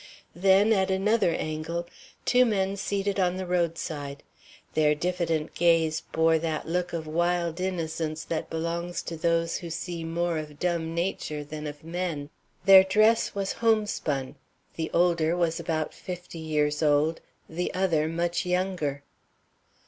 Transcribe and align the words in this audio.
Then, 0.35 0.73
at 0.73 0.89
another 0.89 1.29
angle, 1.29 1.85
two 2.25 2.43
men 2.43 2.75
seated 2.75 3.19
on 3.19 3.37
the 3.37 3.45
roadside. 3.45 4.23
Their 4.73 4.95
diffident 4.95 5.53
gaze 5.53 6.01
bore 6.11 6.39
that 6.39 6.67
look 6.67 6.91
of 6.91 7.05
wild 7.05 7.59
innocence 7.59 8.23
that 8.23 8.49
belongs 8.49 9.03
to 9.03 9.15
those 9.15 9.57
who 9.57 9.69
see 9.69 10.03
more 10.03 10.39
of 10.39 10.57
dumb 10.57 10.95
nature 10.95 11.43
than 11.43 11.67
of 11.67 11.83
men. 11.83 12.31
Their 12.65 12.83
dress 12.83 13.35
was 13.35 13.51
homespun. 13.61 14.37
The 14.75 14.89
older 14.91 15.37
was 15.37 15.59
about 15.59 15.93
fifty 15.93 16.39
years 16.39 16.81
old, 16.81 17.21
the 17.47 17.71
other 17.75 18.07
much 18.07 18.43
younger. 18.43 19.03